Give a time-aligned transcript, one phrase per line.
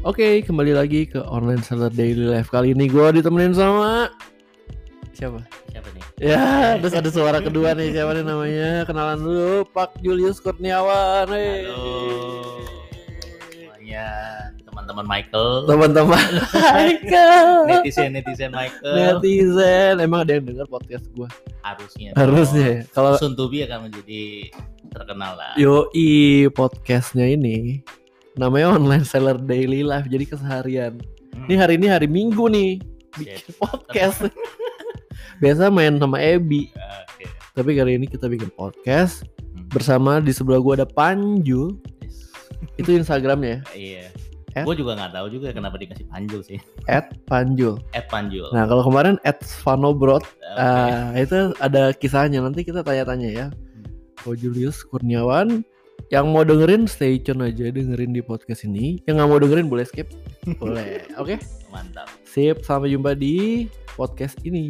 [0.00, 4.08] Oke, kembali lagi ke Online Seller Daily Life Kali ini gue ditemenin sama
[5.12, 5.44] Siapa?
[5.68, 6.04] Siapa nih?
[6.16, 8.88] Ya, terus ada suara kedua nih Siapa nih namanya?
[8.88, 11.68] Kenalan dulu Pak Julius Kurniawan hey.
[11.68, 12.64] Halo
[13.52, 14.06] semuanya
[14.64, 16.30] teman-teman Michael, Teman-teman
[16.80, 21.28] Michael netizen netizen Michael Netizen Emang ada yang denger podcast gue?
[21.60, 22.80] harusnya Harusnya ya.
[22.96, 24.48] Kalau be akan menjadi
[24.96, 25.52] terkenal lah.
[25.60, 27.84] Yoi podcastnya ini
[28.36, 30.94] Namanya Online Seller Daily Life Jadi keseharian
[31.30, 31.46] Hmm.
[31.46, 32.82] Ini hari ini hari Minggu nih
[33.14, 34.26] Bikin podcast
[35.38, 37.24] Biasa main sama Ebi Oke.
[37.54, 39.66] Tapi kali ini kita bikin podcast Hmm.
[39.70, 41.78] bersama di sebelah gua ada Panjul.
[42.02, 42.34] Yes.
[42.76, 44.10] Itu Instagramnya Iya.
[44.52, 46.58] At- Gue juga nggak tahu juga kenapa dikasih Panjul sih.
[47.24, 47.78] @panjul.
[47.94, 48.50] At Panjul.
[48.50, 50.58] Nah kalau kemarin @svanobrod, Oke.
[50.58, 52.42] ah, itu ada kisahnya.
[52.42, 53.46] Nanti kita tanya-tanya ya.
[54.18, 55.62] Ko Julius Kurniawan
[56.10, 58.98] yang mau dengerin stay tune aja dengerin di podcast ini.
[59.06, 60.10] Yang nggak mau dengerin boleh skip.
[60.58, 61.06] boleh.
[61.14, 61.38] Oke.
[61.70, 62.10] Mantap.
[62.26, 62.66] Sip.
[62.66, 64.66] Sampai jumpa di podcast ini.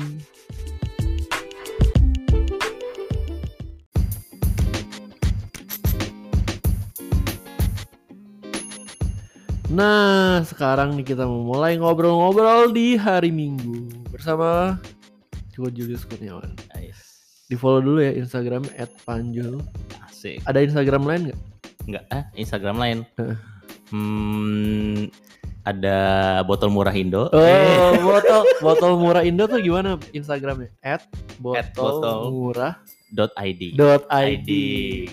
[9.70, 14.76] Nah, sekarang nih kita mau mulai ngobrol-ngobrol di hari Minggu bersama
[15.56, 16.52] Julius Kurniawan.
[16.74, 17.09] Nice.
[17.50, 18.62] Di follow dulu ya Instagram
[19.02, 19.58] @panjul.
[20.06, 20.38] Asik.
[20.46, 21.40] Ada Instagram lain nggak?
[21.90, 22.98] Enggak, ah Instagram lain.
[23.90, 25.10] Hmm,
[25.66, 25.98] ada
[26.46, 27.26] botol murah Indo.
[27.26, 30.70] Oh, botol botol murah Indo tuh gimana Instagramnya?
[30.78, 31.10] At
[31.42, 32.18] botol, botol.
[32.30, 32.78] murah
[33.10, 33.74] dot ID.
[33.74, 34.46] dot ID.
[34.46, 34.50] ID.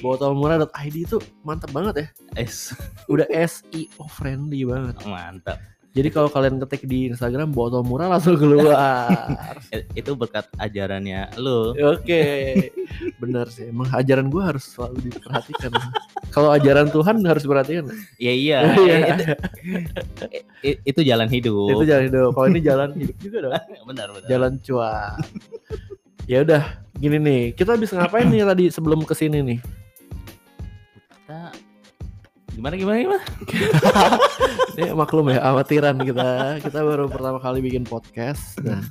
[0.06, 2.08] Botol murah dot ID itu mantap banget ya.
[2.38, 2.78] Es.
[3.10, 5.02] Udah SEO friendly banget.
[5.10, 5.58] Mantap.
[5.92, 8.76] Jadi kalau kalian ketik di Instagram botol murah langsung keluar.
[9.68, 11.76] Eh, Itu berkat ajarannya lu.
[11.92, 12.24] Oke,
[13.22, 13.68] benar sih.
[13.68, 15.72] Emang ajaran gue harus selalu diperhatikan.
[16.30, 17.90] kalau ajaran Tuhan harus diperhatikan.
[18.16, 18.60] Ya iya.
[18.78, 18.96] Iya.
[19.12, 19.24] itu,
[20.64, 21.68] i- itu jalan hidup.
[21.74, 22.30] Itu jalan hidup.
[22.32, 23.54] Kalau ini jalan hidup juga dong.
[23.86, 24.28] benar benar.
[24.30, 25.18] Jalan cuan.
[26.24, 26.64] ya udah,
[26.96, 27.42] gini nih.
[27.52, 29.60] Kita bisa ngapain nih tadi sebelum ke sini nih?
[32.58, 33.24] Gimana gimana gimana?
[34.76, 36.58] Ini maklum ya, amatiran kita.
[36.60, 38.58] Kita baru pertama kali bikin podcast.
[38.60, 38.82] Nah,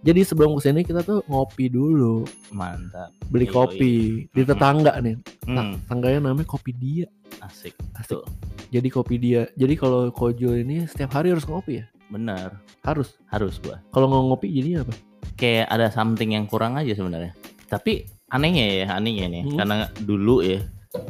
[0.00, 2.22] jadi sebelum ke sini kita tuh ngopi dulu,
[2.54, 3.10] Mantap.
[3.26, 3.52] beli Yoi.
[3.52, 3.94] kopi
[4.30, 5.18] di tetangga nih.
[5.44, 7.10] Hmm, Tangganya namanya Kopi Dia.
[7.42, 7.74] asik.
[7.94, 8.22] Asik.
[8.22, 8.24] Tuh,
[8.70, 9.50] Jadi Kopi Dia.
[9.52, 11.86] Jadi kalau Kojo ini setiap hari harus ngopi ya?
[12.08, 12.56] benar.
[12.80, 13.18] Harus.
[13.28, 13.82] Harus gua.
[13.92, 14.94] Kalau nggak ngopi jadinya apa?
[15.36, 17.34] Kayak ada something yang kurang aja sebenarnya.
[17.66, 19.42] Tapi anehnya ya, anehnya nih.
[19.44, 19.56] Hmm.
[19.60, 20.62] Karena dulu ya,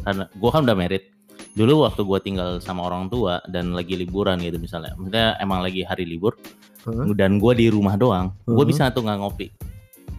[0.02, 1.04] karena gua kan udah merit.
[1.54, 4.92] Dulu waktu gua tinggal sama orang tua dan lagi liburan gitu misalnya.
[4.94, 6.36] Maksudnya emang lagi hari libur
[6.84, 7.08] Hah?
[7.14, 8.34] dan gua di rumah doang.
[8.44, 8.70] Gua Hmm.
[8.70, 9.48] bisa tuh nggak ngopi.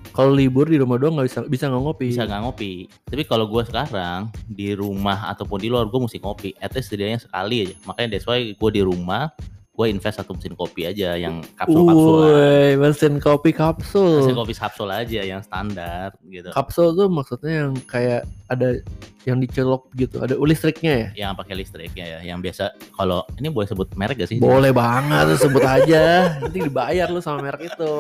[0.10, 2.06] Kalau libur di rumah doang nggak bisa bisa nggak ngopi.
[2.12, 2.74] bisa nggak ngopi
[3.08, 7.24] tapi kalau gue sekarang di rumah ataupun di luar gue mesti ngopi at least setidaknya
[7.24, 9.32] sekali aja makanya that's why gue di rumah
[9.80, 14.20] gue invest satu mesin kopi aja yang kapsul kapsul Woi, mesin kopi kapsul.
[14.20, 18.84] mesin kopi kapsul aja yang standar gitu Kapsul tuh maksudnya yang kayak ada
[19.24, 21.28] yang dicelok gitu, ada listriknya ya?
[21.28, 25.40] yang pakai listrik ya yang biasa kalau ini boleh sebut merek gak sih Boleh banget
[25.40, 26.36] sebut aja.
[26.44, 27.94] Nanti dibayar lu sama merek itu.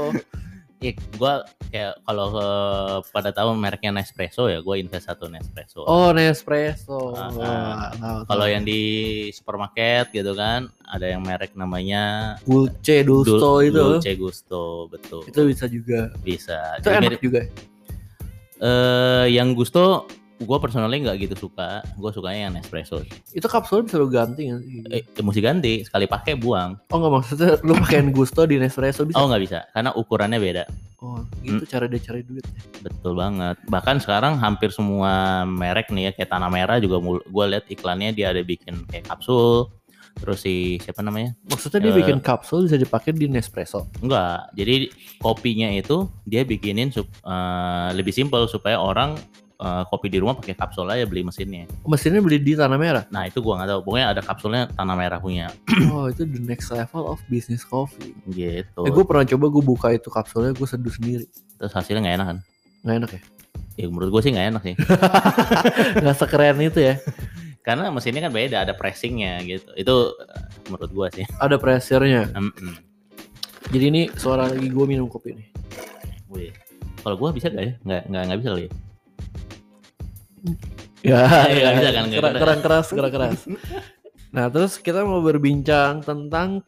[0.79, 1.33] Iya, gue
[1.69, 7.11] kayak kalau eh, pada tahu mereknya Nespresso ya gue invest satu Nespresso Oh, Nespresso.
[7.11, 7.31] Ah, ah.
[7.35, 8.79] Wah, tahu, kalau yang di
[9.29, 15.39] supermarket gitu kan ada yang merek namanya Dulce Gusto Dul- itu Dolce Gusto betul itu
[15.45, 15.99] bisa juga.
[16.17, 17.41] bisa Itu Jadi enak mirip- juga.
[18.59, 20.07] eh yang Gusto
[20.39, 24.61] gue personally nggak gitu suka gue sukanya yang Nespresso Itu kapsul bisa lu ganti nggak
[24.61, 24.79] sih?
[24.89, 29.15] eh mesti ganti sekali pakai buang Oh nggak maksudnya lu pakein Gusto di Nespresso bisa?
[29.15, 30.63] oh nggak bisa karena ukurannya beda
[30.97, 31.63] Oh, gitu Hmm.
[31.65, 32.43] cara dia cari duit.
[32.77, 37.65] betul banget bahkan sekarang hampir semua merek nih ya kayak tanah merah juga gue lihat
[37.67, 39.71] iklannya dia ada bikin kayak kapsul
[40.15, 41.97] terus si siapa namanya Maksudnya dia Eh.
[41.97, 43.87] bikin kapsul bisa dipakai di Nespresso.
[43.97, 49.15] enggak jadi kopinya itu dia bikinin sup- eh, lebih simpel supaya orang
[49.59, 53.03] eh, kopi di rumah pakai kapsul aja beli mesinnya Mesinnya beli di Tanah Merah.
[53.09, 55.51] nah itu gua nggak tahu pokoknya ada kapsulnya tanah merah punya
[55.91, 58.15] Oh, itu the next level of business coffee.
[58.29, 61.27] gitu Eh, gue pernah coba gue buka itu kapsulnya gue seduh sendiri.
[61.55, 62.37] terus hasilnya nggak enak kan
[62.81, 63.21] Nggak enak ya?
[63.75, 64.75] ya menurut gue sih nggak enak sih
[66.01, 66.95] Nggak sekeren itu ya.
[67.67, 72.31] karena mesinnya kan beda ada pressingnya gitu itu eh, menurut gue sih Ada pressure-nya.
[72.31, 72.73] Mm-mm.
[73.69, 75.47] Jadi ini suara lagi gue minum kopi nih.
[76.27, 76.51] Wih.
[76.99, 78.71] kalau gue bisa gak ya nggak nggak nggak bisa kali ya
[80.99, 82.39] Ya, Nggak bisa kan, Kurang, bisa.
[82.39, 83.39] kurang keras, kurang keras.
[84.29, 86.59] Nah, terus kita mau berbincang tentang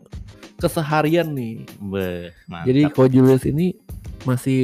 [0.56, 1.68] keseharian nih.
[1.79, 2.63] Mantap.
[2.63, 3.75] Jadi Ko Julius ini
[4.23, 4.62] masih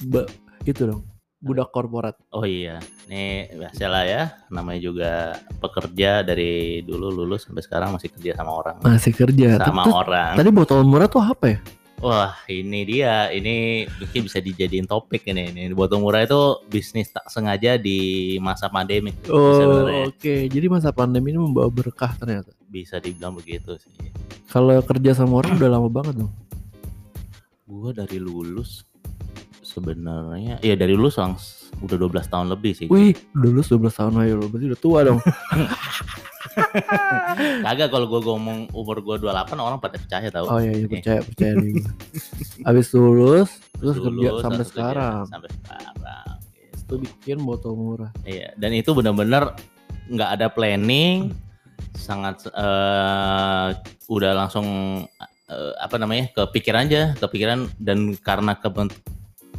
[0.00, 0.30] be-
[0.62, 1.02] itu dong
[1.38, 2.14] budak korporat.
[2.30, 4.22] Oh iya, ini biasa lah ya.
[4.48, 5.12] Namanya juga
[5.58, 8.78] pekerja dari dulu lulus sampai sekarang masih kerja sama orang.
[8.80, 9.58] Masih kerja.
[9.58, 10.32] Sama Tadi- orang.
[10.38, 11.58] Tadi botol murah tuh apa ya?
[12.02, 13.30] Wah, ini dia.
[13.30, 15.54] Ini mungkin bisa dijadiin topik ini.
[15.54, 19.14] Ini botol murah itu bisnis tak sengaja di masa pandemi.
[19.30, 20.50] Oh, oke.
[20.50, 22.50] Jadi masa pandemi ini membawa berkah ternyata.
[22.66, 23.94] Bisa dibilang begitu sih.
[24.50, 26.34] Kalau kerja sama orang udah lama banget dong.
[27.70, 28.82] Gua dari lulus
[29.72, 32.86] sebenarnya ya dari lulus langs udah 12 tahun lebih sih.
[32.92, 34.46] Wih, dulu 12 tahun aja lo.
[34.52, 35.18] Berarti udah tua dong.
[37.64, 40.46] Kagak kalau gua ngomong umur gua 28 orang pada percaya tahu.
[40.48, 41.74] Oh iya, iya percaya, percaya nih.
[42.68, 45.24] Abis lulus, terus kerja Lulus, sampai langsung kerja sekarang.
[45.28, 45.94] Sampai sekarang.
[46.52, 46.76] gitu.
[46.82, 48.10] Itu bikin botol murah.
[48.26, 49.56] Iya, dan itu benar-benar
[50.12, 51.32] nggak ada planning,
[51.96, 53.68] sangat eh
[54.12, 54.66] udah langsung
[55.48, 58.92] eh, apa namanya kepikiran aja, kepikiran dan karena keben-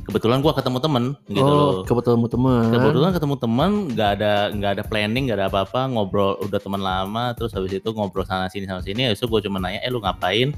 [0.04, 1.72] kebetulan gua ketemu temen gitu oh, loh.
[1.88, 2.64] kebetulan teman.
[2.70, 7.32] Kebetulan ketemu temen, nggak ada nggak ada planning, nggak ada apa-apa, ngobrol udah teman lama,
[7.36, 10.04] terus habis itu ngobrol sana sini sana sini, habis itu gue cuma nanya, eh lu
[10.04, 10.52] ngapain?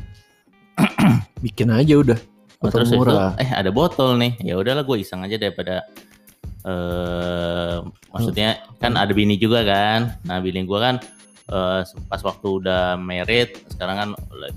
[1.46, 2.20] Bikin aja udah.
[2.60, 3.34] Oh, Botol terus habis itu, murah.
[3.38, 5.86] eh ada botol nih, ya udahlah gue iseng aja daripada
[6.66, 7.78] eh
[8.10, 10.98] maksudnya kan ada bini juga kan, nah bini gue kan
[11.54, 14.10] eh, pas waktu udah married, sekarang kan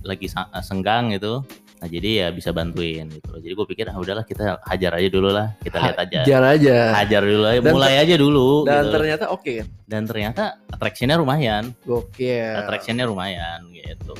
[0.08, 0.32] lagi
[0.64, 1.44] senggang gitu,
[1.78, 5.30] nah jadi ya bisa bantuin gitu, jadi gue pikir ah udahlah kita hajar aja dulu
[5.30, 6.76] lah, kita lihat aja, Hajar aja.
[6.98, 8.94] hajar dulu aja, Dan mulai aja dulu, Dan gitu.
[8.98, 9.66] ternyata oke kan?
[9.86, 12.54] dan ternyata attractionnya lumayan, Gokil.
[12.58, 14.14] attractionnya lumayan gitu.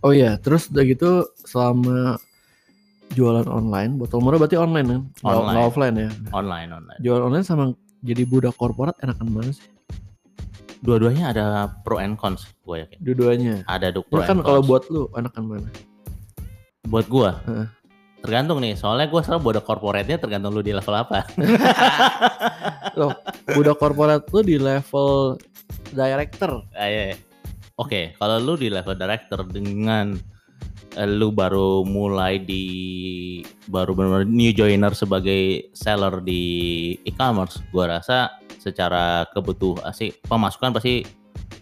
[0.00, 1.10] Oh iya, terus udah gitu
[1.42, 2.14] selama
[3.10, 5.02] jualan online, botol murah berarti online kan?
[5.26, 5.50] Online.
[5.50, 6.10] nggak offline ya.
[6.30, 7.00] Online online.
[7.02, 7.64] Jualan online sama
[8.04, 9.66] jadi budak korporat enakan mana sih?
[10.78, 11.44] Dua-duanya ada
[11.82, 12.98] pro and cons, gue yakin.
[13.00, 13.54] Dua-duanya.
[13.64, 14.68] Ada pro kan and kalau cons.
[14.68, 15.68] buat lu enakan mana?
[16.88, 17.66] Buat gua Heeh.
[18.24, 21.24] tergantung nih soalnya gua sekarang buat corporate-nya tergantung lu di level apa
[22.98, 23.10] Loh,
[23.50, 25.34] budak korporat lu di level
[25.90, 26.62] director.
[26.78, 27.16] Ah, iya, iya.
[27.74, 30.14] oke kalau lu di level director dengan
[30.94, 32.64] eh, lu baru mulai di
[33.66, 36.42] baru benar new joiner sebagai seller di
[37.02, 41.04] e-commerce gua rasa secara kebutuhan sih pemasukan pasti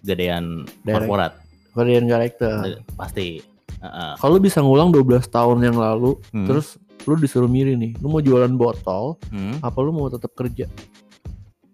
[0.04, 0.94] gedean Direct.
[1.08, 1.32] korporat
[1.72, 2.84] Korean director.
[3.00, 3.40] Pasti
[3.82, 4.12] Heeh.
[4.16, 6.46] Kalau lu bisa ngulang 12 tahun yang lalu, Hmm.
[6.46, 9.58] terus lu disuruh milih nih, lu mau jualan botol, Hmm.
[9.58, 10.70] apa lu mau tetap kerja?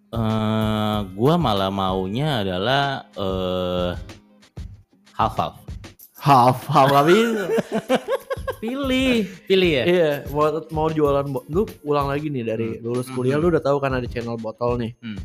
[0.09, 3.93] eh gua malah maunya adalah eh
[5.13, 5.57] half half
[6.19, 7.13] Half, half tapi
[8.59, 9.29] pilih.
[9.45, 12.83] pilih ya Iya, mau mau jualan lu ulang lagi nih dari Hmm.
[12.83, 13.43] lulus kuliah Mhm.
[13.43, 14.97] lu udah tahu kan ada channel botol nih.
[14.99, 15.21] Hmm.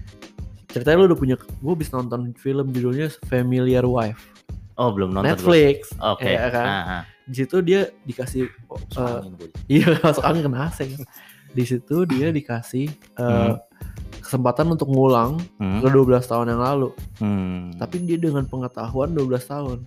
[0.68, 4.33] Ceritanya lu udah punya gue bisa nonton film judulnya Familiar Wife.
[4.76, 5.30] Oh belum nonton.
[5.30, 5.92] Netflix.
[5.96, 6.66] oke Iya kan?
[6.66, 7.04] Ah, ah.
[7.24, 9.48] Di situ dia dikasih eh, angin gua.
[9.68, 10.80] iya masuk angin kena AC.
[11.50, 13.56] Di situ dia dikasih eh, Hmm.
[14.20, 16.90] kesempatan untuk ngulang Hmm, ke 12 tahun yang lalu.
[17.18, 17.78] hmm.
[17.78, 19.80] Tapi dia dengan pengetahuan 12 tahun.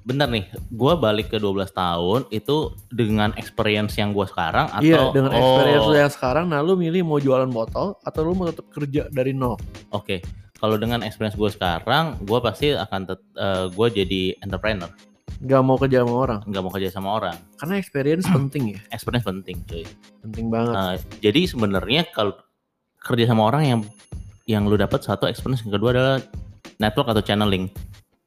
[0.00, 2.56] bener nih gua balik ke 12 tahun itu
[2.90, 7.04] dengan experience yang gua sekarang atau iya, dengan experience oh, yang sekarang nah lu milih
[7.04, 9.54] mau jualan botol atau lu mau tetap kerja dari nol.
[9.90, 10.18] oke
[10.60, 14.92] kalau dengan experience gua sekarang gua pasti akan tet, eh, gua jadi entrepreneur
[15.40, 16.40] Gak mau kerja sama orang.
[16.44, 18.80] nggak mau kerja sama orang Karena experience penting ya.
[18.92, 19.84] experience penting cuy
[20.20, 20.74] Penting banget.
[20.76, 22.36] Nah, jadi sebenarnya kalau
[23.00, 23.80] kerja sama orang yang
[24.44, 26.16] yang lu dapat satu experience yang kedua adalah
[26.76, 27.72] network atau channeling.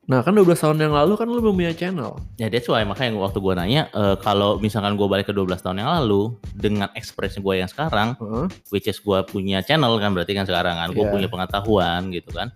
[0.03, 2.19] Nah kan 12 tahun yang lalu kan lu belum punya channel.
[2.35, 5.79] Ya that's why makanya waktu gua nanya eh, kalau misalkan gua balik ke 12 tahun
[5.79, 8.45] yang lalu dengan experience gua yang sekarang Heeh.
[8.67, 11.11] which is gua punya channel kan berarti kan sekarang kan gua Iya.
[11.15, 12.51] punya pengetahuan gitu kan.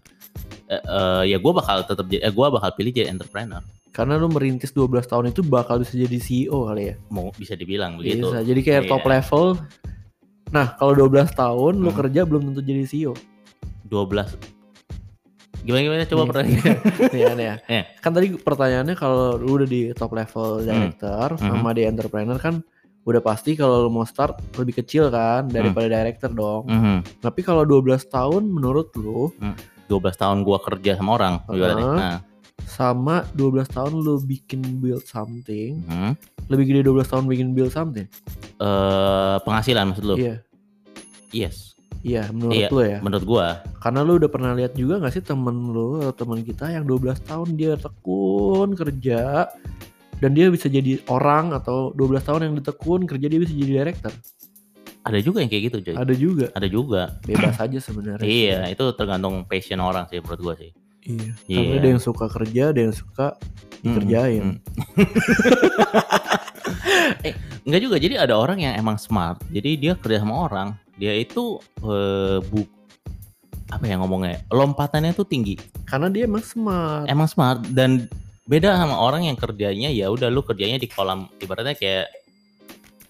[0.68, 3.64] Eh, eh, ya gua bakal tetap eh, gua bakal pilih jadi entrepreneur.
[3.96, 6.96] Karena lu merintis 12 tahun itu bakal bisa jadi CEO kali ya.
[7.08, 8.28] Mau bisa dibilang begitu.
[8.28, 8.44] Bisa.
[8.44, 8.92] Jadi kayak Iya.
[8.92, 9.46] top level.
[10.52, 11.98] Nah kalau 12 tahun lu Hmm.
[12.04, 13.14] kerja belum tentu jadi CEO.
[13.88, 14.36] 12
[15.68, 16.78] Gimana gimana coba pertanyaan.
[17.18, 17.56] Iya kan ya.
[17.68, 17.84] Iya.
[18.00, 21.44] Kan tadi pertanyaannya kalau lu udah di top level director Hmm.
[21.52, 22.64] sama di entrepreneur kan
[23.04, 26.68] udah pasti kalau lu mau start lebih kecil kan daripada director dong.
[26.68, 27.20] Mhm.
[27.20, 29.32] Tapi kalau 12 tahun menurut lu
[29.88, 31.40] 12 tahun gua kerja sama orang.
[31.48, 31.96] Uh-huh.
[31.96, 32.20] Nah,
[32.68, 36.12] sama 12 tahun lu bikin build something, mhm.
[36.52, 38.08] lebih gede 12 tahun bikin build something.
[38.58, 40.16] eh penghasilan maksud lu?
[40.20, 40.44] Iya.
[41.32, 42.70] Yes, Iya, menurut Iya.
[42.72, 43.00] lu ya.
[43.04, 43.48] menurut gua.
[43.84, 47.20] Karena lu udah pernah lihat juga gak sih temen lu atau teman kita yang 12
[47.26, 49.50] tahun dia tekun kerja
[50.18, 54.14] dan dia bisa jadi orang atau 12 tahun yang ditekun kerja dia bisa jadi director.
[55.08, 55.96] Ada juga yang kayak gitu, coy.
[55.96, 56.46] Ada juga.
[56.52, 57.02] Ada juga.
[57.24, 58.28] Bebas aja sebenarnya.
[58.28, 60.72] Iya, itu tergantung passion orang sih menurut gua sih.
[61.08, 61.32] Iya.
[61.48, 61.58] Iya.
[61.64, 63.28] Karena ada yang suka kerja, ada yang suka
[63.80, 64.44] dikerjain.
[64.44, 65.08] Mm, mm.
[67.68, 67.98] Enggak juga.
[68.00, 69.44] Jadi ada orang yang emang smart.
[69.52, 70.72] Jadi dia kerja sama orang.
[70.96, 72.64] Dia itu eh, bu
[73.68, 74.40] apa ya ngomongnya?
[74.48, 75.60] Lompatannya tuh tinggi.
[75.84, 77.12] Karena dia emang smart.
[77.12, 78.08] Emang smart dan
[78.48, 82.08] beda sama orang yang kerjanya ya udah lu kerjanya di kolam ibaratnya kayak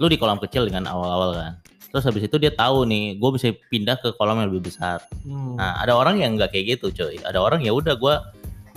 [0.01, 1.53] lu di kolam kecil dengan awal-awal kan.
[1.87, 5.01] Terus habis itu dia tahu nih, gue bisa pindah ke kolam yang lebih besar.
[5.23, 5.55] Hmm.
[5.55, 7.15] Nah, ada orang yang nggak kayak gitu, coy.
[7.23, 8.13] Ada orang ya udah gue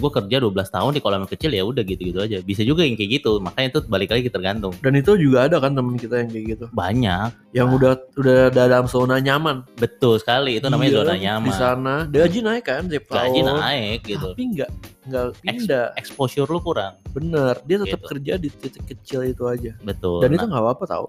[0.01, 2.41] gue kerja 12 tahun di kolam yang kecil ya udah gitu-gitu aja.
[2.41, 3.37] Bisa juga yang kayak gitu.
[3.39, 4.73] Makanya itu balik lagi tergantung.
[4.81, 6.65] Dan itu juga ada kan temen kita yang kayak gitu.
[6.73, 7.77] Banyak, Yang Ah.
[7.77, 9.63] udah udah dalam zona nyaman.
[9.77, 10.57] betul sekali.
[10.57, 11.53] Itu namanya Iya, zona Di nyaman.
[11.53, 13.59] sana gaji naik kan tiap Gaji tahun.
[13.61, 14.29] naik gitu.
[14.33, 14.71] Tapi enggak
[15.03, 15.87] enggak pindah.
[15.95, 16.95] Exposure lu kurang.
[17.11, 18.09] Bener, dia tetap Gitu.
[18.09, 19.75] kerja di titik kecil itu aja.
[19.81, 20.23] Betul.
[20.23, 21.07] Dan itu Nah, nggak apa-apa tau.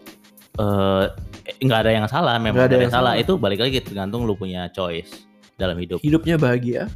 [0.51, 1.05] eh,
[1.59, 3.13] nggak ada yang salah, memang Nggak nggak ada ada yang yang salah.
[3.13, 3.23] salah.
[3.23, 5.23] Itu balik lagi tergantung lu punya choice
[5.55, 6.01] dalam hidup.
[6.01, 6.89] Hidupnya bahagia,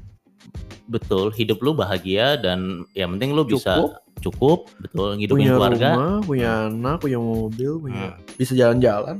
[0.85, 5.89] Betul, hidup lu bahagia dan yang penting lu bisa cukup, cukup, betul, ngidupin punya keluarga.
[5.91, 8.21] rumah, punya anak, punya mobil, punya Hmm.
[8.35, 9.17] bisa jalan-jalan.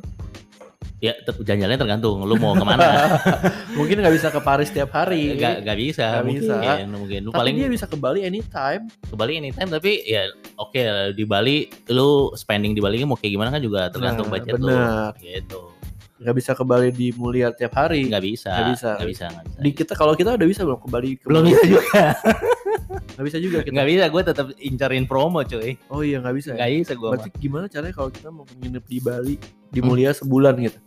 [0.98, 2.86] Ya, ter- jalan-jalannya tergantung lu mau ke mana.
[3.78, 5.36] Mungkin nggak bisa ke Paris tiap hari.
[5.36, 6.88] Gak, gak bisa, Nggak mungkin, bisa.
[6.88, 8.84] mungkin lu Tapi paling dia bisa ke Bali anytime.
[8.88, 10.24] ke Bali anytime tapi ya
[10.56, 11.58] oke di Bali
[11.90, 15.12] lu spending di Bali mau kayak gimana kan juga tergantung Nah, budget benar.
[15.12, 15.62] lu gitu
[16.26, 18.02] Nggak bisa ke Bali di Mulia tiap hari.
[18.04, 18.90] nggak bisa Nggak bisa.
[18.92, 21.10] nggak bisa nggak bisa Di kita kalau kita udah bisa belum ke Bali.
[21.16, 21.86] Ke belum bisa juga
[23.16, 23.72] Nggak bisa juga kita.
[23.72, 26.50] nggak bisa gue tetap incarin promo cuy Oh iya nggak bisa.
[26.52, 26.58] ya?
[26.60, 29.36] nggak bisa gue Berarti gimana caranya kalau kita mau nginep di Bali
[29.68, 29.88] di Hmm.
[29.88, 30.80] Mulia sebulan gitu?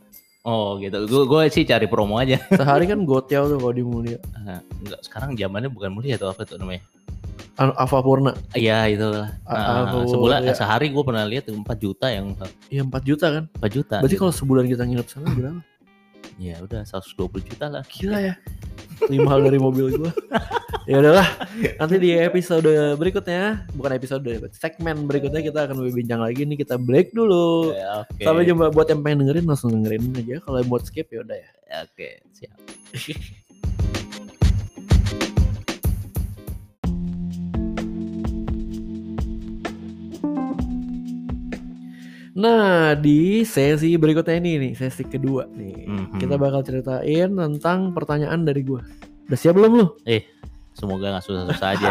[0.43, 4.17] oh gitu gue gue sih cari promo aja Sehari kan gotel tuh kalau di Mulia.
[4.39, 6.81] Nah, nggak sekarang zamannya bukan mulia atau apa tuh namanya
[7.55, 8.33] Anu, Avapurna.
[8.53, 10.55] iya itu lah Ah, Nah, sebulan ya.
[10.55, 12.33] sehari gue pernah lihat 4 juta yang
[12.69, 13.45] Iya 4 juta kan.
[13.53, 15.61] 4 juta Berarti kalau sebulan kita nginep sana berapa?
[16.39, 18.35] ya udah 120 juta lah Gila ya.
[19.07, 20.11] Lima hal dari mobil gua.
[20.85, 21.27] ya udahlah.
[21.79, 26.59] Nanti di episode berikutnya, bukan episode, segmen berikutnya kita akan berbincang lagi nih.
[26.59, 27.75] Kita break dulu.
[27.75, 30.37] Ya, oke Sampai jumpa buat yang pengen dengerin langsung dengerin aja.
[30.41, 31.51] Kalau yang buat skip ya udah ya.
[31.85, 32.59] oke siap
[42.39, 45.91] Nah, di sesi berikutnya ini nih, sesi kedua nih.
[45.91, 46.23] Mhm.
[46.23, 48.87] Kita bakal ceritain tentang pertanyaan dari gua.
[49.27, 49.87] Udah siap belum lu?
[50.79, 51.91] semoga nggak susah-susah aja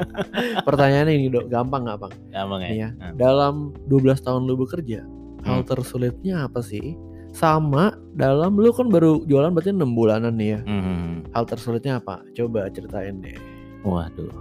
[0.66, 1.52] Pertanyaannya ini, Dok.
[1.52, 2.08] Gampang gampang.
[2.32, 2.88] gampang ya Nih ya.
[2.96, 3.14] Hmm.
[3.20, 5.04] Dalam 12 tahun lu bekerja,
[5.44, 5.68] hal Hmm.
[5.68, 6.96] tersulitnya apa sih?
[7.36, 10.60] Sama dalam lu kan baru jualan berarti 6 bulanan nih ya.
[10.64, 11.28] Hmm.
[11.36, 12.24] Hal tersulitnya apa?
[12.32, 13.36] Coba ceritain deh.
[13.84, 14.32] Waduh.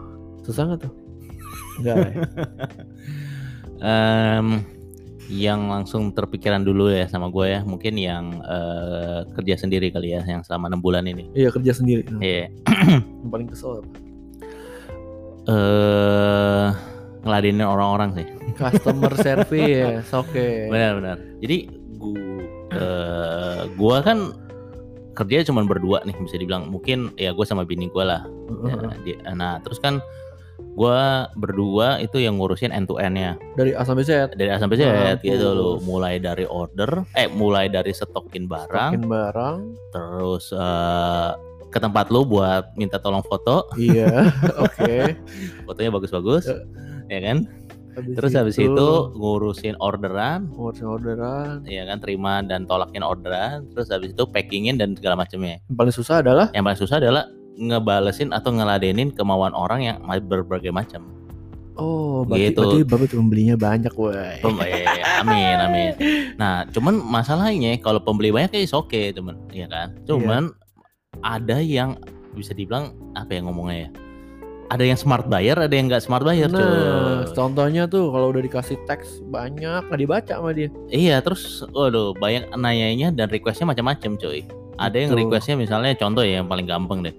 [0.42, 0.94] Susah nggak tuh?
[1.84, 2.14] Enggak ya?
[3.84, 4.48] Em,
[5.28, 10.22] yang langsung terpikiran dulu ya sama gue ya, mungkin yang eh, kerja sendiri kali ya,
[10.22, 11.32] yang selama enam bulan ini.
[11.32, 12.04] Iya kerja sendiri.
[12.08, 12.48] Nah, Iya.
[13.24, 13.90] Yang paling kesel apa?
[15.44, 16.68] Eh,
[17.24, 18.28] ngeladenin orang-orang sih.
[18.56, 20.48] Customer service, oke.
[20.72, 21.18] Benar-benar.
[21.40, 21.58] Jadi
[21.96, 22.20] gua,
[22.72, 24.18] eh, gua kan
[25.14, 26.68] kerja cuma berdua nih bisa dibilang.
[26.68, 28.26] Mungkin ya gue sama bini gue lah.
[28.66, 28.76] Ya,
[29.06, 30.02] di- nah terus kan
[30.74, 31.02] gua
[31.34, 33.38] berdua itu yang ngurusin end to end-nya.
[33.54, 34.34] Dari A sampai Z.
[34.34, 35.22] dari A sampai Z Mampus.
[35.22, 39.58] gitu loh mulai dari order eh mulai dari stokin barang Bikin barang.
[39.90, 41.30] terus eh,
[41.68, 44.30] ke tempat lu buat minta tolong foto Iya,
[44.66, 44.98] oke.
[45.64, 46.58] fotonya bagus-bagus Ya.
[47.10, 47.38] ya kan
[47.94, 51.62] Habis terus habis itu ngurusin orderan ngurusin orderan.
[51.64, 55.94] ya kan terima dan tolakin orderan terus habis itu packingin dan segala macamnya Yang paling
[55.94, 61.06] susah adalah yang paling susah adalah ngebalesin atau ngeladenin kemauan orang yang berbagai macam
[61.78, 62.62] oh, berarti, Gitu.
[62.62, 64.38] berarti Bapak pembelinya banyak, woi.
[64.42, 64.86] Pem- eh,
[65.22, 65.92] amin amin.
[66.38, 69.98] Nah, cuman masalahnya kalau pembeli banyak ya oke, temen, ya kan.
[70.06, 70.54] Cuman
[71.22, 71.98] ada yang
[72.34, 73.92] bisa dibilang apa ya ngomongnya ya?
[74.70, 76.58] Ada yang smart buyer, ada yang nggak smart buyer, Nah,
[77.30, 77.34] cuy.
[77.38, 80.70] contohnya tuh kalau udah dikasih teks banyak nggak dibaca sama dia.
[80.90, 84.46] Iya, terus waduh, banyak nanyanya dan requestnya macam-macam, cuy.
[84.78, 85.22] Ada yang Betul.
[85.30, 87.14] requestnya misalnya contoh ya yang paling gampang deh.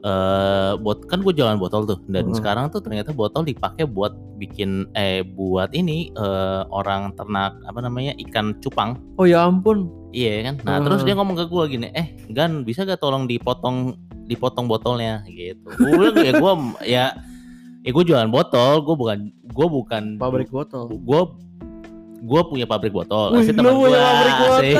[0.00, 2.34] Eh, buat kan gue jualan botol tuh dan Mm.
[2.34, 8.16] sekarang tuh ternyata botol dipakai buat bikin eh buat ini eh, orang ternak apa namanya
[8.18, 9.92] ikan cupang Oh ya ampun.
[10.10, 10.54] Iya kan.
[10.64, 10.84] Nah Hmm.
[10.88, 13.92] terus dia ngomong ke gua gini, eh Gan bisa gak tolong dipotong
[14.24, 15.68] dipotong botolnya gitu.
[15.68, 17.04] Gue bilang ya gua ya
[17.80, 20.88] ya gue jualan botol, gue bukan gue bukan Pabrik botol.
[20.90, 21.20] gue
[22.20, 23.32] gue punya pabrik botol.
[23.32, 24.60] Wih, teman gua, pabrik botol.
[24.64, 24.76] Eh.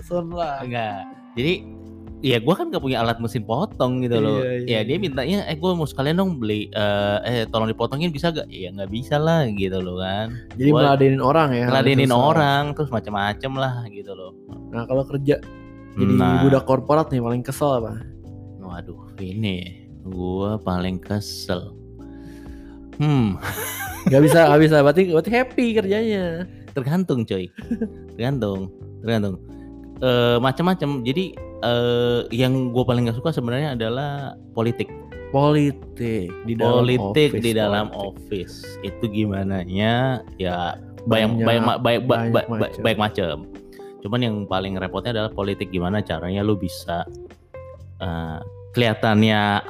[0.00, 0.62] Son lah.
[0.62, 1.02] Enggak.
[1.34, 1.52] Jadi
[2.20, 4.40] ya gue kan gak punya alat mesin potong gitu loh.
[4.40, 5.02] Iya, iya, ya dia iya.
[5.02, 8.48] mintanya, eh gue mau sekalian dong beli, eh, eh tolong dipotongin bisa gak?
[8.48, 10.32] Ya nggak bisa lah gitu loh kan.
[10.56, 11.64] Jadi Gua meladenin orang ya.
[11.68, 12.22] ngeladenin susah.
[12.24, 14.32] orang terus macam-macam lah gitu loh.
[14.72, 15.38] Nah kalau kerja
[15.96, 16.44] jadi Nah.
[16.44, 18.04] budak korporat nih paling kesel apa?
[18.60, 21.72] Waduh, ini gua paling kesel.
[22.96, 23.36] Hmm,
[24.06, 24.76] Gak bisa, gak bisa.
[24.80, 26.44] Berarti, berarti happy kerjanya.
[26.72, 27.48] tergantung coy.
[28.12, 28.68] Tergantung,
[29.00, 29.40] tergantung.
[29.98, 31.00] Eh macam-macam.
[31.00, 31.32] Jadi
[31.66, 34.10] eh yang gue paling gak suka sebenarnya adalah
[34.52, 34.86] politik.
[35.28, 38.46] Politik di dalam politik office, di dalam politik.
[38.46, 42.80] office itu gimana ya ya banyak Banyak- banyak banyak ba- banyak ba- ba- macam.
[42.80, 43.36] banyak macam
[43.98, 47.02] cuman yang paling repotnya adalah politik gimana caranya lu bisa
[47.98, 48.38] eh,
[48.70, 49.66] kelihatannya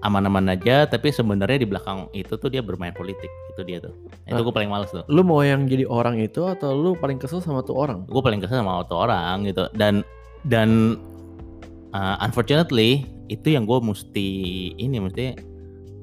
[0.00, 4.32] aman-aman aja tapi sebenarnya di belakang itu tuh dia bermain politik itu dia tuh itu
[4.32, 4.40] Ah.
[4.40, 7.62] gue paling males tuh Lu mau yang jadi orang itu atau lu paling kesel sama
[7.62, 8.02] tuh orang?
[8.04, 10.02] gue paling kesel sama auto orang gitu dan
[10.48, 10.96] dan
[11.92, 14.28] uh, unfortunately itu yang gue mesti
[14.80, 15.36] ini mesti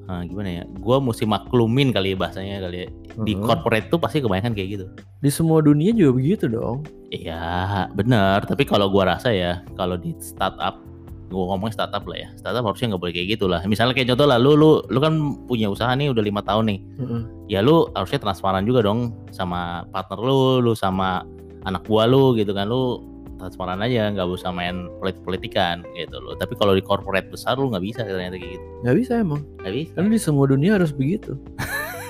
[0.06, 2.88] uh, gimana ya gue mesti maklumin kali ya bahasanya kali ya.
[3.26, 3.42] Di Heeh.
[3.42, 4.86] corporate tuh pasti kebanyakan kayak gitu.
[5.18, 6.86] Di semua dunia juga begitu dong.
[7.14, 10.82] iya benar tapi kalau gue rasa ya kalau di startup
[11.26, 12.28] gue ngomongin startup lah ya.
[12.38, 13.58] Startup harusnya nggak boleh kayak gitu lah.
[13.66, 15.14] Misalnya kayak contoh lah lu lu lu kan
[15.50, 16.80] punya usaha nih udah lima tahun nih.
[17.02, 17.22] Heeh.
[17.50, 21.26] ya lu harusnya transparan juga dong sama partner lu, lu sama
[21.66, 23.02] anak buah lu gitu kan, lu
[23.46, 26.34] transparan aja, nggak usah main politik politikan gitu loh.
[26.34, 29.40] Tapi kalau di corporate besar lu nggak bisa ternyata kayak gitu, Nggak bisa emang.
[29.56, 29.90] nggak bisa.
[29.94, 31.38] Karena di semua dunia harus begitu.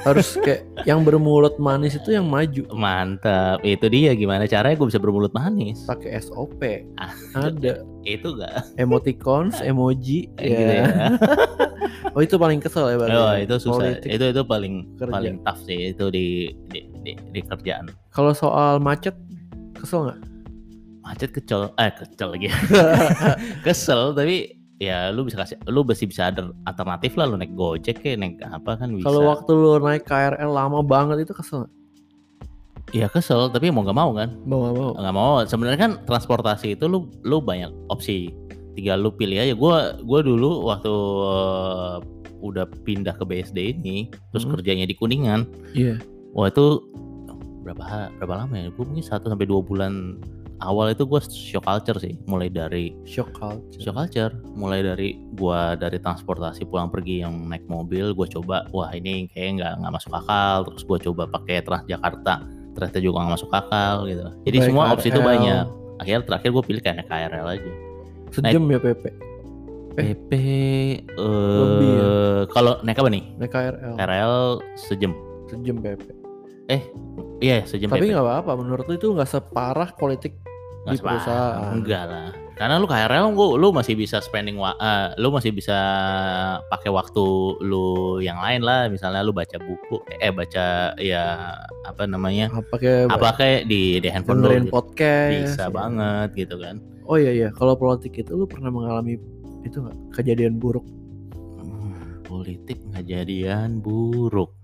[0.02, 2.62] harus kayak yang bermulut manis itu yang maju.
[2.70, 5.82] Mantap, itu dia gimana caranya gue bisa bermulut manis?
[5.82, 6.62] Pakai SOP.
[6.94, 8.78] Ah, Ada Itu gak?
[8.78, 10.84] emoticons, emoji, Kayak gitu ya.
[12.14, 13.12] Oh itu paling kesel ya berarti.
[13.14, 13.44] Oh ya?
[13.44, 14.08] itu susah, Politik.
[14.08, 15.12] itu itu paling kerja.
[15.12, 16.26] paling tough sih itu di
[16.70, 17.92] di, di, di kerjaan.
[18.08, 19.12] Kalau soal macet
[19.74, 20.18] kesel nggak?
[21.06, 22.50] Macet kecil, eh kecil lagi.
[23.64, 27.96] Kesel tapi ya lu bisa kasih lu masih bisa ada alternatif lah lu naik gojek
[27.96, 31.64] kayak naik apa kan bisa Kalau waktu lu naik KRL lama banget itu kesel?
[32.88, 34.90] Iya kesel tapi mau nggak mau kan Mau nggak mau?
[34.94, 38.30] nggak mau sebenarnya kan transportasi itu lu lu banyak opsi
[38.74, 40.92] tinggal lu pilih aja gua gua dulu waktu
[41.24, 41.96] uh,
[42.38, 43.96] udah pindah ke BSD ini
[44.30, 44.52] terus Hmm.
[44.52, 45.96] kerjanya di Kuningan Iya.
[46.30, 46.84] wah itu
[47.64, 47.82] berapa
[48.14, 50.20] berapa lama ya gue mungkin satu sampai dua bulan
[50.58, 53.76] awal itu gue shock culture sih mulai dari Shock culture.
[53.76, 58.88] shock culture mulai dari gua dari transportasi pulang pergi yang naik mobil gue coba wah
[58.90, 62.34] ini kayak nggak nggak masuk akal terus gue coba pakai Transjakarta
[62.72, 65.64] ternyata juga nggak masuk akal gitu jadi Baik semua opsi itu banyak
[65.96, 67.72] akhirnya terakhir gue pilih kayak naik KRL aja
[68.26, 69.04] Sejam ya PP.
[69.96, 70.30] Eh, PP
[71.16, 72.04] lebih ya?
[72.04, 73.94] eh kalau naik apa nih Naik KRL.
[73.96, 74.34] KRL
[74.76, 75.12] sejam
[75.48, 76.04] Sejam PP.
[77.40, 78.52] Iya sejam Tapi nggak apa-apa.
[78.56, 80.36] Menurut lu itu nggak separah politik
[80.86, 81.14] Nggak di separah.
[81.18, 81.72] perusahaan.
[81.74, 85.76] enggak lah karena lu KRL lu, lu masih bisa spending eh, lu masih bisa
[86.72, 87.24] pakai waktu
[87.60, 91.52] lu yang lain lah misalnya lu baca buku eh baca ya
[91.84, 94.72] apa namanya apa kayak apa kayak di di handphone lu gitu.
[94.72, 95.70] podcast bisa ya.
[95.70, 99.20] banget gitu kan oh iya iya kalau politik itu lu pernah mengalami
[99.60, 100.88] itu nggak kejadian buruk
[101.60, 104.56] Hmm, politik kejadian buruk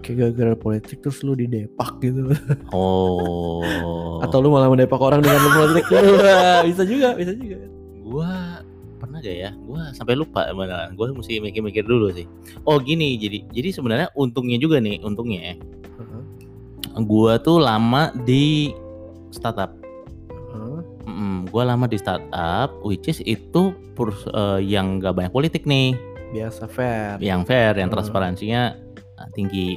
[0.00, 2.30] kayak gara-gara politik terus lu didepak gitu.
[2.70, 3.60] Oh.
[4.24, 5.84] Atau lu malah mendepak orang dengan lu politik.
[5.90, 7.58] Wah, bisa juga bisa juga.
[8.00, 8.62] Gua
[8.96, 9.50] pernah gak ya?
[9.60, 10.94] Gua sampai lupa beneran.
[10.94, 12.24] Gua mesti mikir-mikir dulu sih.
[12.62, 15.54] Oh gini jadi jadi sebenarnya untungnya juga nih untungnya ya.
[15.98, 16.22] Heeh,
[17.02, 18.70] gua tuh lama di
[19.30, 19.74] startup.
[20.30, 20.80] Heeh.
[21.06, 25.94] Mm, gua lama di startup which is itu pers- eh, yang gak banyak politik nih.
[26.30, 27.18] Biasa fair.
[27.18, 27.98] Yang fair yang Hmm.
[27.98, 28.78] transparansinya
[29.34, 29.76] tinggi.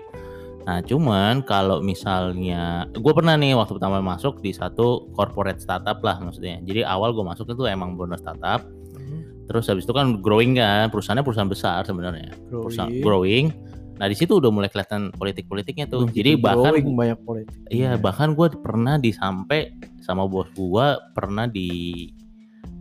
[0.64, 6.20] Nah cuman kalau misalnya gue pernah nih waktu pertama masuk di satu corporate startup lah
[6.24, 6.64] maksudnya.
[6.64, 8.64] Jadi awal gue masuk itu emang benar startup.
[8.94, 9.44] Mhm.
[9.44, 12.32] terus habis itu kan growing kan perusahaannya perusahaan besar sebenarnya.
[12.48, 13.52] Perusahaan growing.
[13.52, 16.08] Growing nah di situ udah mulai kelihatan politik-politiknya tuh.
[16.10, 17.56] Begitu jadi bahkan growing banyak politik.
[17.70, 22.10] Iya, bahkan gue pernah disampai sama bos gue pernah di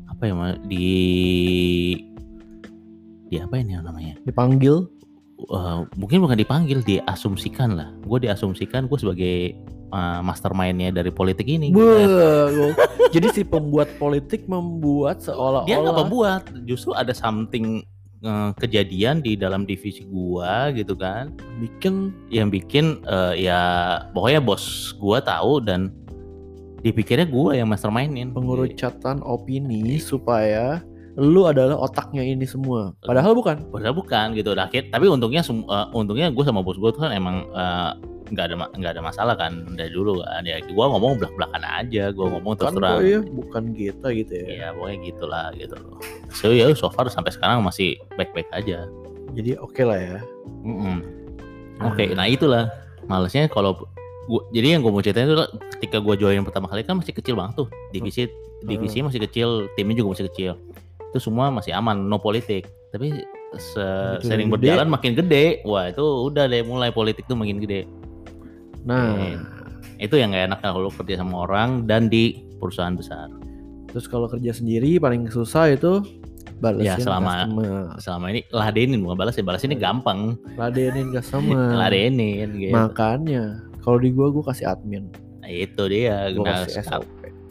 [0.08, 0.88] apa ya di
[3.26, 4.14] di apa ini namanya?
[4.22, 4.86] dipanggil
[5.42, 7.90] Eh, mungkin bukan dipanggil, diasumsikan lah.
[8.06, 9.36] Gue diasumsikan gue sebagai
[9.92, 11.74] eh, mastermindnya dari politik ini.
[11.74, 12.78] Wah, gua-
[13.12, 17.84] jadi si pembuat politik membuat seolah-olah Dia nggak membuat, justru ada something
[18.22, 23.60] eh, kejadian di dalam divisi gua gitu kan, bikin yang bikin eh, ya
[24.14, 25.92] pokoknya bos gua tahu dan
[26.80, 28.30] dipikirnya gua yang mastermindin.
[28.34, 30.80] pengurucatan opini supaya
[31.20, 32.96] lu adalah otaknya ini semua.
[33.04, 33.68] Padahal bukan.
[33.68, 34.56] Padahal bukan gitu.
[34.56, 37.90] Nah, akhir- tapi untungnya eh, untungnya gue sama bos gue tuh kan emang eh,
[38.32, 40.40] nggak ada ma- nggak ada masalah kan dari dulu kan.
[40.48, 42.08] Ya gue ngomong belak belakan aja.
[42.16, 43.04] Gue ngomong terus Kan terang.
[43.04, 44.46] ya, bukan kita gitu ya.
[44.48, 45.96] Iya pokoknya gitulah gitu loh.
[46.32, 48.88] So ya so far sampai sekarang masih baik baik aja.
[49.36, 50.18] Jadi oke lah ya.
[50.64, 50.96] Mm-mm.
[51.82, 52.70] Oke, nah itulah
[53.04, 53.74] malesnya kalau
[54.30, 55.34] gua, jadi yang gue mau ceritain itu
[55.76, 58.30] ketika gue join pertama kali kan masih kecil banget tuh divisi
[58.62, 60.52] divisi masih kecil timnya juga masih kecil
[61.12, 63.20] itu semua masih aman no politik tapi
[63.54, 63.76] se-
[64.16, 64.54] Begitu sering gede.
[64.66, 65.60] berjalan makin gede.
[65.62, 67.84] Wah itu udah deh mulai politik tuh makin gede.
[68.82, 69.30] Nah, Oke.
[69.98, 73.28] Itu yang nggak enak kalau kerja sama orang dan di perusahaan besar.
[73.86, 76.00] terus kalau kerja sendiri paling susah itu
[76.58, 77.76] balesin Ya, selama- customer.
[77.98, 80.32] Selama ini ladenin bukan balas ya balas ini gampang.
[80.54, 81.76] ladenin customer.
[81.76, 82.72] Ladenin gitu.
[82.72, 86.24] Makanya kalau di gua gua kasih admin, Nah, itu dia.
[86.30, 87.04] gua Nah, kasih SOP.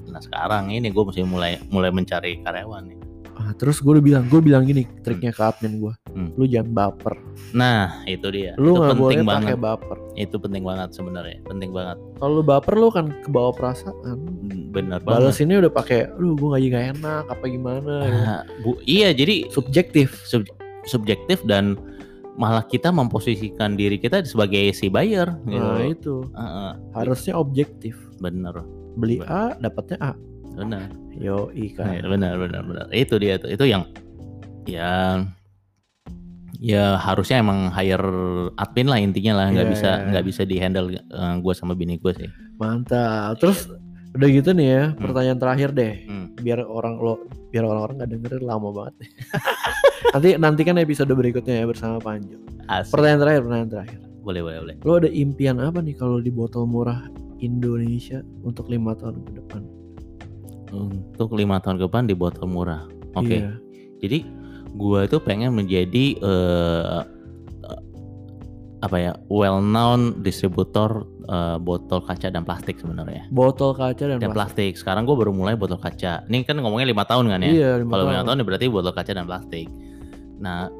[0.08, 2.97] nah, sekarang ini gue mesti mulai mulai mencari karyawan nih.
[3.41, 6.30] Ah, terus gue udah bilang, gue bilang gini triknya ke admin gue, Hmm.
[6.36, 7.17] lu jangan baper,
[7.51, 8.54] Nah itu dia.
[8.56, 9.97] lu itu nggak boleh pakai baper.
[10.13, 11.41] Itu penting banget sebenarnya.
[11.43, 11.97] Penting banget.
[12.15, 14.17] Kalau lu baper lu kan kebawa perasaan.
[14.69, 15.17] Bener banget.
[15.25, 17.93] Balas ini udah pakai, aduh gue nggak gak enak, apa gimana.
[17.99, 18.13] ya.
[18.13, 20.21] Ah, bu, iya jadi Subjektif.
[20.23, 20.47] sub-
[20.84, 21.75] subjektif dan
[22.34, 25.58] malah kita memposisikan diri kita sebagai si buyer gitu.
[25.58, 27.97] Nah itu Heeh, harusnya objektif.
[28.17, 28.54] bener,
[28.93, 30.12] Beli A, dapatnya A.
[30.54, 32.02] bener, Yo Nah, kan.
[32.08, 32.86] bener, bener, bener.
[32.92, 33.50] Itu dia tuh.
[33.50, 33.86] Itu yang
[34.66, 35.22] ya
[36.62, 38.06] ya harusnya emang hire
[38.56, 40.06] admin lah intinya lah nggak Iya, bisa iya.
[40.14, 40.88] nggak bisa di handle
[41.42, 42.30] gue sama bini gue sih.
[42.62, 43.42] Mantap.
[43.42, 43.66] Terus
[44.12, 45.02] udah gitu nih ya, Hmm.
[45.02, 45.94] pertanyaan terakhir deh.
[46.06, 46.28] Hmm.
[46.38, 47.18] Biar orang lo
[47.50, 48.96] biar orang-orang nggak dengerin lama banget.
[50.14, 52.38] nanti nantikan episode berikutnya ya bersama Panjo.
[52.70, 52.94] Asik.
[52.94, 54.00] Pertanyaan terakhir, pertanyaan terakhir.
[54.22, 54.76] Boleh, boleh, boleh.
[54.86, 57.10] Lo ada impian apa nih kalau di botol murah
[57.42, 59.66] Indonesia untuk lima tahun ke depan?
[60.71, 62.88] Untuk lima tahun ke depan di botol murah.
[63.15, 63.43] Oke.
[63.43, 63.60] Iya.
[63.99, 64.23] Jadi
[64.73, 66.99] gua itu pengen menjadi eh,
[68.81, 73.29] apa ya well known distributor eh, botol kaca dan plastik sebenarnya.
[73.29, 74.73] Botol kaca dan, Dan plastik.
[74.73, 74.73] plastik.
[74.81, 76.25] Sekarang gue baru mulai botol kaca.
[76.25, 77.51] Ini kan ngomongnya lima tahun kan ya.
[77.51, 78.13] Iya, lima Kalau tahun.
[78.17, 79.67] lima tahun berarti botol kaca dan plastik.
[80.41, 80.73] Nah,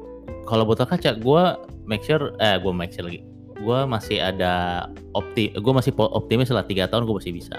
[0.50, 1.42] kalau botol kaca gue
[1.86, 3.22] make sure eh gue make sure lagi.
[3.62, 7.54] Gue masih ada opti, gue masih optimis lah tiga tahun gue masih bisa.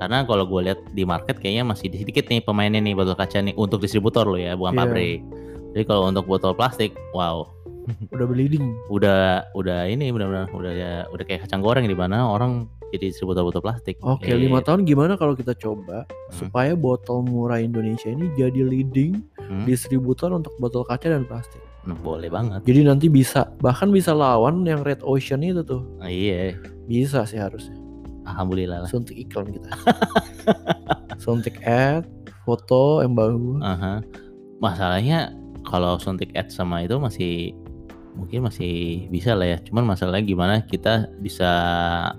[0.00, 3.52] Karena kalau gue lihat di market kayaknya masih sedikit nih pemainnya nih botol kaca nih
[3.54, 4.80] untuk distributor lo ya, bukan Iya.
[4.80, 5.18] pabrik.
[5.70, 7.44] Jadi kalau untuk botol plastik, wow,
[8.14, 8.64] Udah bleeding.
[8.88, 13.42] udah udah ini benar-benar udah ya udah kayak kacang goreng di mana orang jadi distributor
[13.42, 13.98] botol plastik.
[14.00, 19.20] Oke, Eh, lima tahun gimana kalau kita coba supaya botol murah Indonesia ini jadi leading
[19.38, 21.60] hmm, distributor untuk botol kaca dan plastik.
[21.80, 22.60] nah, boleh banget.
[22.62, 25.80] Jadi nanti bisa bahkan bisa lawan yang Red Ocean itu tuh.
[25.96, 26.52] Ah, iya,
[26.84, 27.79] Bisa sih harusnya.
[28.26, 28.90] Alhamdulillah lah.
[28.90, 29.70] Suntik iklan kita.
[31.24, 32.08] Suntik ad,
[32.48, 33.60] foto yang bagus.
[33.60, 34.00] Aha.
[34.60, 35.32] Masalahnya
[35.64, 37.52] kalau suntik ad sama itu masih
[38.16, 39.58] mungkin masih bisa lah ya.
[39.62, 41.50] Cuman masalahnya gimana kita bisa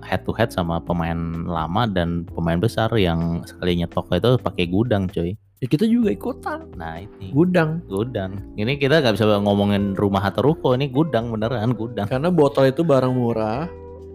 [0.06, 5.06] head to head sama pemain lama dan pemain besar yang sekali nyetok itu pakai gudang,
[5.10, 5.36] coy.
[5.62, 6.66] Ya kita juga ikutan.
[6.74, 7.86] Nah ini Gudang.
[7.86, 8.34] gudang.
[8.58, 12.10] Ini kita nggak bisa ngomongin rumah atau ruko, ini gudang beneran gudang.
[12.10, 13.70] Karena botol itu barang murah,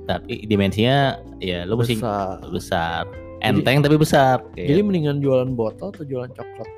[0.07, 2.39] Tapi dimensinya ya lu mesti besar.
[2.47, 3.03] besar.
[3.37, 4.41] Enteng tapi besar.
[4.55, 6.69] Jadi Kayak- mendingan jualan botol atau jualan coklat?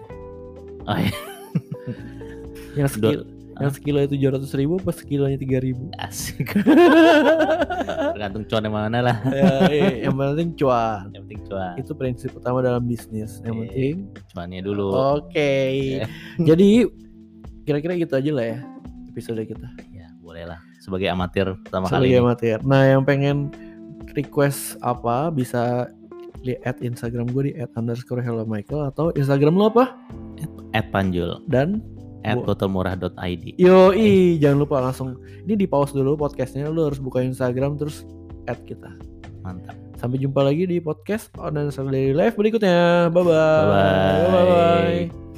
[0.84, 1.14] Oh, iya.
[2.78, 3.24] Yang sekilo,
[3.60, 5.90] yang sekilo itu tujuh ratus ribu, pas sekilonya tiga ribu.
[5.98, 6.54] asik.
[8.14, 9.18] Tergantung cuan yang mana lah.
[9.26, 11.10] ya, iya, yang penting cuan.
[11.12, 11.74] Yang penting cuan.
[11.76, 13.42] Itu prinsip utama dalam bisnis.
[13.42, 13.62] Yang Iya.
[13.66, 13.96] penting.
[14.32, 14.88] Cuannya dulu.
[15.20, 15.52] Oke.
[15.98, 16.06] Ya.
[16.40, 16.88] Jadi
[17.66, 18.60] kira-kira gitu aja lah ya
[19.10, 19.68] episode kita.
[19.92, 20.62] Ya, boleh lah.
[20.90, 22.58] Sebagai amatir pertama kali Sebagai amatir.
[22.66, 23.54] Nah, yang pengen
[24.18, 25.86] request apa bisa
[26.42, 29.94] lihat Instagram gue di @underscore hello Michael atau Instagram lo apa?
[30.74, 31.46] At Panjul.
[31.46, 31.86] Dan
[32.28, 33.56] At botelmurah.id.
[33.56, 35.16] yoi jangan lupa langsung
[35.48, 38.04] ini di pause dulu podcastnya lo harus buka Instagram terus
[38.50, 38.92] add kita.
[39.46, 39.76] Mantap.
[39.96, 43.08] Sampai jumpa lagi di podcast on Daily Life berikutnya.
[43.12, 44.28] Bye bye.
[44.28, 45.29] Bye bye.